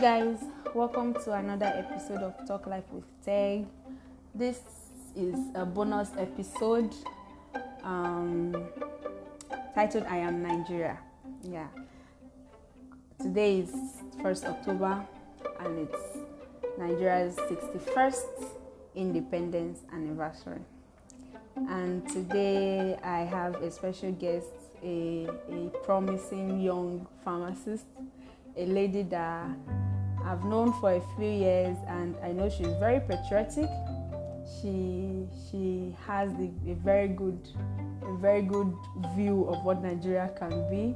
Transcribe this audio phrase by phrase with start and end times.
[0.00, 0.38] guys,
[0.74, 3.66] welcome to another episode of Talk Life with Teg.
[4.34, 4.62] This
[5.14, 6.94] is a bonus episode
[7.84, 8.66] um,
[9.74, 10.96] titled I Am Nigeria.
[11.42, 11.66] Yeah.
[13.20, 13.72] Today is
[14.22, 15.06] 1st October
[15.58, 16.16] and it's
[16.78, 18.46] Nigeria's 61st
[18.94, 20.62] independence anniversary.
[21.56, 24.48] And today I have a special guest,
[24.82, 27.84] a, a promising young pharmacist,
[28.56, 29.56] a lady that
[30.24, 33.68] I've known for a few years and I know she's very patriotic.
[34.60, 37.48] She she has the, a very good
[38.02, 38.74] a very good
[39.14, 40.94] view of what Nigeria can be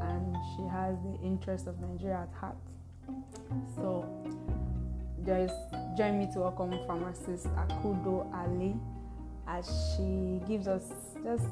[0.00, 2.56] and she has the interest of Nigeria at heart.
[3.76, 4.04] So
[5.24, 5.54] just
[5.96, 8.74] join me to welcome pharmacist Akudo Ali
[9.48, 9.66] as
[9.96, 10.92] she gives us
[11.24, 11.46] just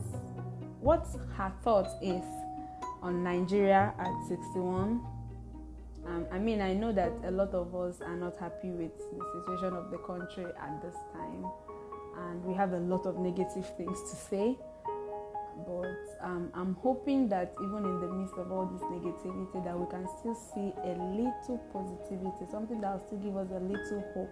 [0.80, 2.24] what her thought is
[3.02, 5.00] on Nigeria at 61.
[6.06, 9.40] Um, I mean, I know that a lot of us are not happy with the
[9.40, 11.46] situation of the country at this time,
[12.18, 14.56] and we have a lot of negative things to say.
[15.66, 19.86] But um, I'm hoping that even in the midst of all this negativity, that we
[19.86, 24.30] can still see a little positivity, something that will still give us a little hope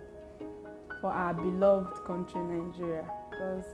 [1.00, 3.04] for our beloved country, Nigeria.
[3.30, 3.64] Because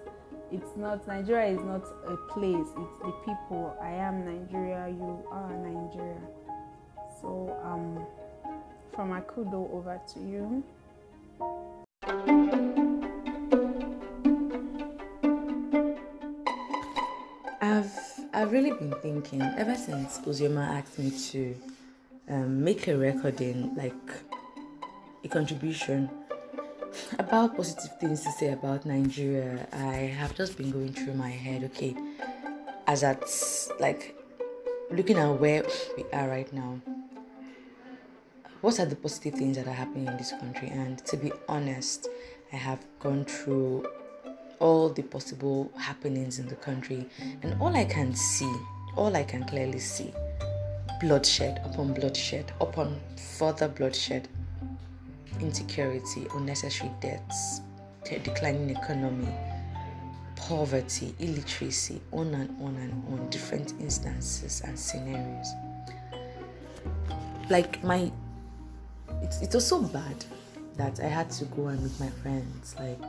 [0.52, 3.76] it's not Nigeria is not a place; it's the people.
[3.82, 4.88] I am Nigeria.
[4.88, 6.20] You are Nigeria.
[7.20, 8.06] So, um,
[8.94, 10.62] from Akudo over to you.
[17.60, 17.92] I've
[18.32, 21.56] I've really been thinking ever since Uzioma asked me to
[22.28, 23.94] um, make a recording, like
[25.24, 26.08] a contribution
[27.18, 29.66] about positive things to say about Nigeria.
[29.72, 31.64] I have just been going through my head.
[31.64, 31.96] Okay,
[32.86, 33.24] as at
[33.80, 34.14] like
[34.90, 35.64] looking at where
[35.96, 36.80] we are right now.
[38.60, 40.68] What are the positive things that are happening in this country?
[40.68, 42.08] And to be honest,
[42.52, 43.86] I have gone through
[44.58, 47.08] all the possible happenings in the country,
[47.42, 48.52] and all I can see,
[48.96, 50.12] all I can clearly see,
[51.00, 52.98] bloodshed upon bloodshed upon
[53.38, 54.26] further bloodshed,
[55.40, 57.60] insecurity, unnecessary deaths,
[58.04, 59.32] declining economy,
[60.34, 65.46] poverty, illiteracy, on and on and on, different instances and scenarios.
[67.48, 68.10] Like my,
[69.22, 70.24] it, it was so bad
[70.76, 72.74] that I had to go and meet my friends.
[72.78, 73.00] Like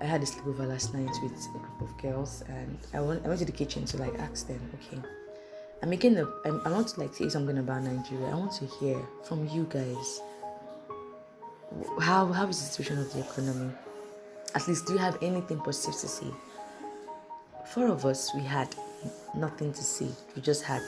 [0.00, 3.28] I had a sleepover last night with a group of girls, and I went, I
[3.28, 5.02] went to the kitchen to like ask them, okay,
[5.82, 8.28] I'm making a, I, I want to like say something about Nigeria.
[8.28, 10.20] I want to hear from you guys.
[12.00, 13.72] How how is the situation of the economy?
[14.54, 16.26] At least, do you have anything positive to say?
[17.66, 18.74] Four of us, we had
[19.36, 20.08] nothing to say.
[20.34, 20.80] We just had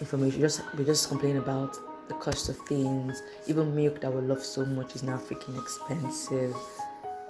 [0.00, 0.40] information.
[0.40, 1.76] Just we just complain about
[2.10, 3.22] the cost of things.
[3.46, 6.56] Even milk that we love so much is now freaking expensive.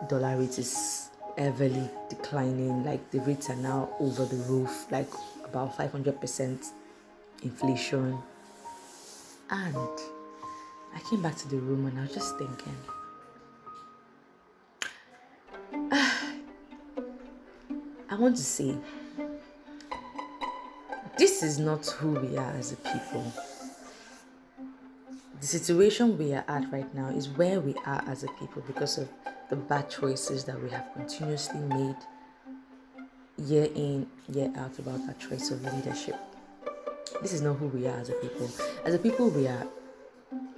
[0.08, 2.82] Dollar rate is heavily declining.
[2.82, 4.91] Like the rates are now over the roof.
[4.91, 5.10] Like
[5.44, 6.64] about five hundred percent
[7.42, 8.18] inflation.
[9.50, 9.76] And
[10.94, 12.76] I came back to the room and I was just thinking.
[18.12, 18.74] I want to say,
[21.18, 23.30] this is not who we are as a people.
[25.41, 28.99] The situation we are at right now is where we are as a people because
[28.99, 29.09] of
[29.49, 31.97] the bad choices that we have continuously made
[33.39, 36.17] year in, year out about our choice of leadership.
[37.23, 38.51] This is not who we are as a people.
[38.84, 39.67] As a people, we are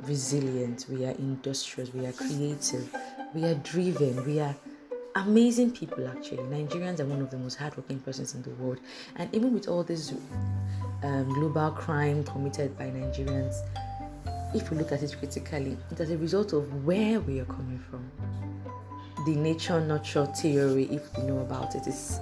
[0.00, 2.92] resilient, we are industrious, we are creative,
[3.34, 4.56] we are driven, we are
[5.16, 8.78] amazing people actually nigerians are one of the most hardworking persons in the world
[9.16, 10.14] and even with all this
[11.02, 13.56] um, global crime committed by nigerians
[14.54, 17.82] if we look at it critically it's as a result of where we are coming
[17.90, 18.10] from
[19.26, 22.20] the nature nurture theory if you know about it is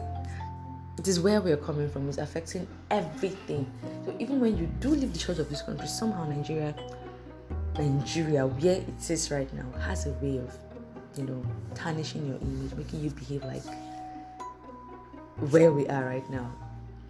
[0.98, 3.70] it is where we are coming from it's affecting everything
[4.04, 6.74] so even when you do leave the shores of this country somehow nigeria
[7.78, 10.54] nigeria where it is right now has a way of
[11.16, 11.42] you know,
[11.74, 13.62] tarnishing your image, making you behave like
[15.50, 16.52] where we are right now.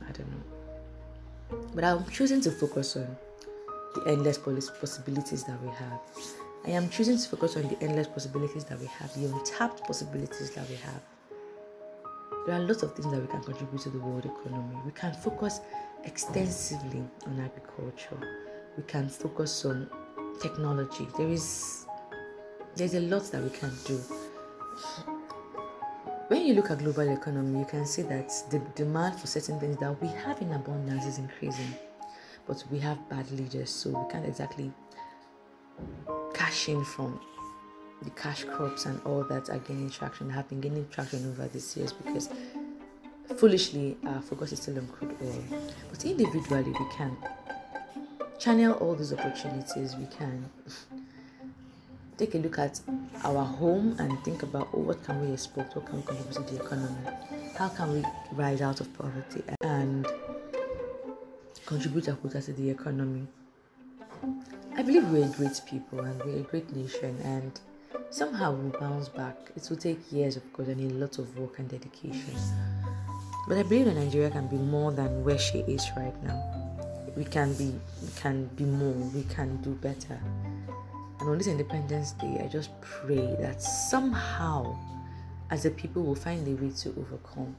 [0.08, 1.58] I don't know.
[1.74, 3.16] But I'm choosing to focus on
[3.94, 6.00] the endless possibilities that we have.
[6.66, 10.50] I am choosing to focus on the endless possibilities that we have, the untapped possibilities
[10.50, 11.02] that we have.
[12.46, 14.76] There are lots of things that we can contribute to the world economy.
[14.84, 15.60] We can focus
[16.04, 18.18] extensively on agriculture.
[18.76, 19.88] We can focus on
[20.40, 21.06] technology.
[21.16, 21.86] There is
[22.76, 24.00] there's a lot that we can do.
[26.28, 29.76] When you look at global economy, you can see that the demand for certain things
[29.78, 31.74] that we have in abundance is increasing,
[32.46, 34.72] but we have bad leaders, so we can't exactly
[36.34, 37.20] cash in from
[38.02, 41.76] the cash crops and all that are gaining traction have been gaining traction over these
[41.76, 42.30] years because
[43.36, 45.44] foolishly our focus is still on crude oil.
[45.90, 47.16] But individually we can
[48.38, 50.48] channel all these opportunities, we can
[52.16, 52.80] take a look at
[53.24, 56.54] our home and think about oh, what can we export, what can we contribute to
[56.54, 56.96] the economy,
[57.56, 59.42] how can we rise out of poverty?
[59.60, 60.06] And
[61.70, 63.24] contribute a quota to the economy.
[64.76, 67.60] I believe we're great people and we're a great nation and
[68.10, 69.36] somehow we'll bounce back.
[69.54, 72.34] It will take years of course and a lot of work and dedication.
[73.46, 76.42] But I believe that Nigeria can be more than where she is right now.
[77.16, 77.72] We can be
[78.02, 80.20] we can be more, we can do better.
[81.20, 84.76] And on this Independence Day, I just pray that somehow
[85.50, 87.56] as a people will find a way to overcome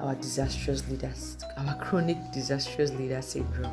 [0.00, 3.72] our disastrous leaders, our chronic disastrous leader syndrome.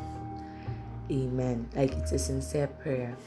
[1.10, 1.68] Amen.
[1.76, 3.18] Like it's a sincere prayer.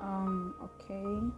[0.00, 1.36] Um, okay.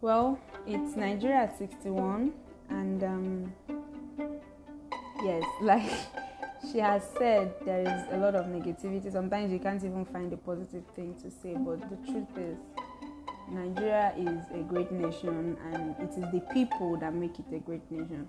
[0.00, 2.32] Well, it's Nigeria 61,
[2.68, 3.54] and um,
[5.22, 5.90] yes, like
[6.70, 9.10] she has said, there is a lot of negativity.
[9.10, 12.56] Sometimes you can't even find a positive thing to say, but the truth is,
[13.50, 17.90] Nigeria is a great nation, and it is the people that make it a great
[17.90, 18.28] nation.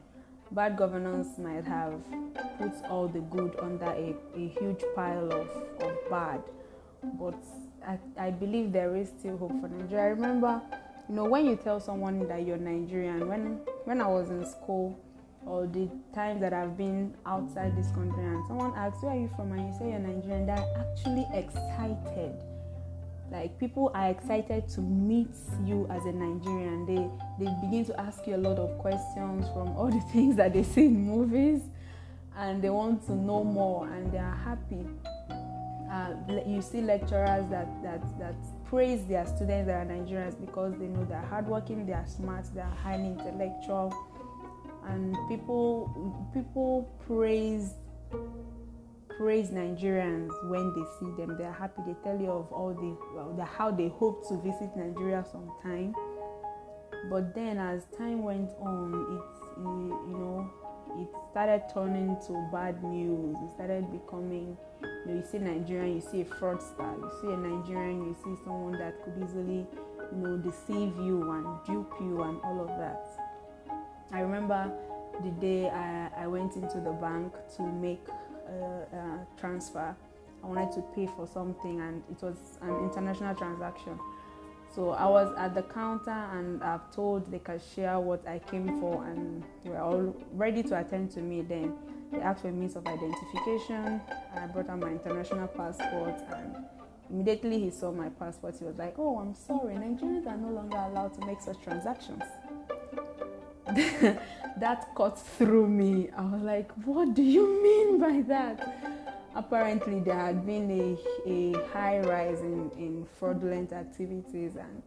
[0.51, 1.93] Bad governance might have
[2.57, 5.47] put all the good under a, a huge pile of,
[5.81, 6.41] of bad,
[7.19, 7.35] but
[7.87, 10.05] I, I believe there is still hope for Nigeria.
[10.05, 10.61] I remember,
[11.07, 14.99] you know, when you tell someone that you're Nigerian, when when I was in school,
[15.45, 19.29] or the times that I've been outside this country, and someone asks, "Where are you
[19.35, 22.33] from?" and you say you're Nigerian, they're actually excited.
[23.31, 25.33] Like people are excited to meet
[25.65, 26.85] you as a Nigerian.
[26.85, 30.53] They they begin to ask you a lot of questions from all the things that
[30.53, 31.61] they see in movies,
[32.37, 34.85] and they want to know more, and they are happy.
[35.91, 36.13] Uh,
[36.47, 38.35] you see lecturers that, that, that
[38.65, 42.61] praise their students that are Nigerians because they know they're hardworking, they are smart, they
[42.61, 43.93] are highly intellectual,
[44.87, 47.73] and people people praise
[49.17, 51.37] praise Nigerians when they see them.
[51.37, 51.81] They are happy.
[51.85, 55.93] They tell you of all the, well, the how they hope to visit Nigeria sometime.
[57.09, 60.49] But then, as time went on, it you know
[60.97, 63.37] it started turning to bad news.
[63.43, 67.37] It started becoming you know, you see Nigerian, you see a fraudster, you see a
[67.37, 69.65] Nigerian, you see someone that could easily,
[70.11, 73.20] you know, deceive you and dupe you and all of that.
[74.13, 74.71] I remember
[75.23, 78.05] the day I, I went into the bank to make
[78.47, 79.95] a, a transfer.
[80.43, 83.99] I wanted to pay for something and it was an international transaction.
[84.73, 89.05] So I was at the counter and I've told the cashier what I came for
[89.05, 91.73] and were all ready to attend to me then
[92.11, 94.01] they asked for a means of identification.
[94.35, 96.57] I brought out my international passport, and
[97.09, 98.55] immediately he saw my passport.
[98.59, 102.23] He was like, "Oh, I'm sorry, Nigerians are no longer allowed to make such transactions."
[104.57, 106.09] that cut through me.
[106.15, 108.57] I was like, "What do you mean by that?"
[109.33, 114.83] Apparently, there had been a, a high rise in, in fraudulent activities, and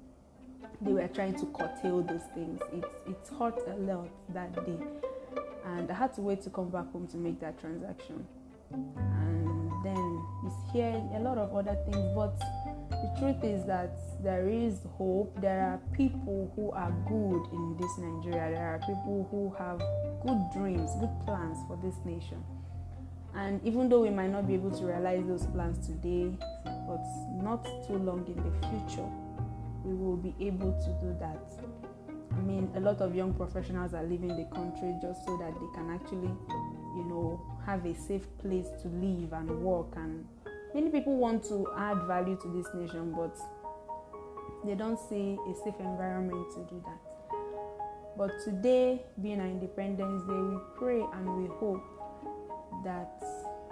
[0.80, 2.60] they were trying to curtail those things.
[2.72, 4.78] It, it hurt a lot that day
[5.64, 8.26] and I had to wait to come back home to make that transaction.
[8.72, 12.36] And then it's here a lot of other things, but
[13.02, 15.38] the truth is that there is hope.
[15.40, 18.50] There are people who are good in this Nigeria.
[18.50, 19.78] There are people who have
[20.26, 22.42] good dreams, good plans for this nation.
[23.34, 27.02] And even though we might not be able to realize those plans today, but
[27.42, 29.08] not too long in the future,
[29.84, 31.50] we will be able to do that.
[32.32, 35.66] I mean, a lot of young professionals are leaving the country just so that they
[35.74, 36.32] can actually,
[36.96, 39.94] you know, have a safe place to live and work.
[39.96, 40.24] And
[40.74, 43.38] many people want to add value to this nation, but
[44.66, 47.00] they don't see a safe environment to do that.
[48.16, 51.82] But today, being our Independence Day, we pray and we hope
[52.84, 53.22] that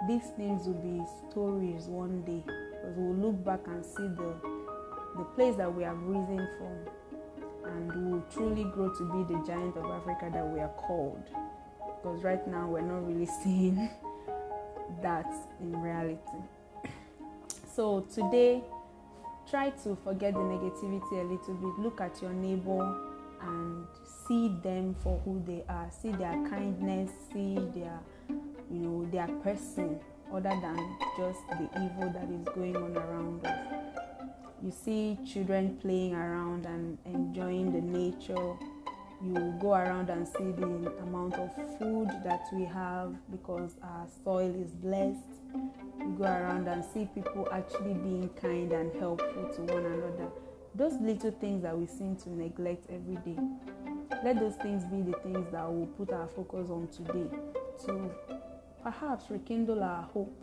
[0.07, 4.35] these things will be stories one day because we'll look back and see the
[5.17, 9.77] the place that we have risen from and we'll truly grow to be the giant
[9.77, 11.23] of Africa that we are called.
[12.01, 13.89] Because right now we're not really seeing
[15.01, 15.31] that
[15.61, 16.19] in reality.
[17.75, 18.63] So today,
[19.49, 21.83] try to forget the negativity a little bit.
[21.83, 22.97] Look at your neighbor
[23.41, 23.85] and
[24.27, 25.89] see them for who they are.
[25.91, 27.99] See their kindness, see their
[28.29, 29.99] you know their person
[30.33, 33.83] other than just the evil that is going on around us
[34.63, 38.55] you see children playing around and enjoying the nature,
[39.23, 40.65] you go around and see the
[41.01, 41.49] amount of
[41.79, 45.19] food that we have because our soil is blessed.
[45.99, 50.27] You go around and see people actually being kind and helpful to one another.
[50.75, 53.39] Those little things that we seem to neglect every day.
[54.23, 57.29] Let those things be the things that we'll put our focus on today
[57.85, 58.11] to
[58.81, 60.35] perhaps rekindle our hope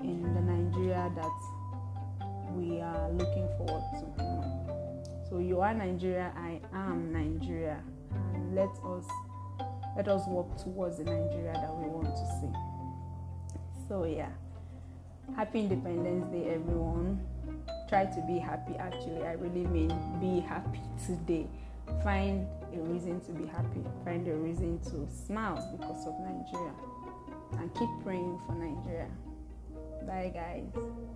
[0.00, 4.57] in the Nigeria that we are looking forward to.
[5.30, 7.82] So you are Nigeria, I am Nigeria,
[8.34, 9.04] and let us
[9.96, 12.52] let us work towards the Nigeria that we want to see.
[13.88, 14.30] So yeah,
[15.36, 17.20] happy Independence Day, everyone.
[17.88, 18.74] Try to be happy.
[18.78, 19.88] Actually, I really mean
[20.20, 21.46] be happy today.
[22.02, 23.84] Find a reason to be happy.
[24.04, 26.72] Find a reason to smile because of Nigeria,
[27.58, 29.08] and keep praying for Nigeria.
[30.06, 31.07] Bye, guys.